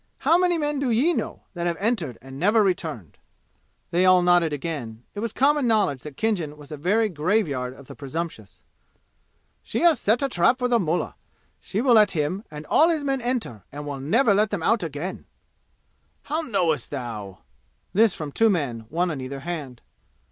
How 0.17 0.35
many 0.35 0.57
men 0.57 0.79
do 0.79 0.89
ye 0.89 1.13
know 1.13 1.43
that 1.53 1.67
have 1.67 1.77
entered 1.79 2.17
and 2.23 2.39
never 2.39 2.63
returned?" 2.63 3.19
They 3.91 4.03
all 4.03 4.23
nodded 4.23 4.51
again. 4.51 5.03
It 5.13 5.19
was 5.19 5.31
common 5.31 5.67
knowledge 5.67 6.01
that 6.01 6.17
Khinjan 6.17 6.57
was 6.57 6.71
a 6.71 6.75
very 6.75 7.07
graveyard 7.07 7.75
of 7.75 7.85
the 7.85 7.93
presumptuous. 7.93 8.63
"She 9.61 9.81
has 9.81 9.99
set 9.99 10.23
a 10.23 10.27
trap 10.27 10.57
for 10.57 10.67
the 10.67 10.79
mullah. 10.79 11.13
She 11.59 11.81
will 11.81 11.93
let 11.93 12.13
him 12.13 12.43
and 12.49 12.65
all 12.65 12.89
his 12.89 13.03
men 13.03 13.21
enter 13.21 13.63
and 13.71 13.85
will 13.85 13.99
never 13.99 14.33
let 14.33 14.49
them 14.49 14.63
out 14.63 14.81
again!" 14.81 15.25
"How 16.23 16.41
knowest 16.41 16.89
thou?" 16.89 17.43
This 17.93 18.15
from 18.15 18.31
two 18.31 18.49
men, 18.49 18.85
one 18.89 19.11
on 19.11 19.21
either 19.21 19.41
hand. 19.41 19.83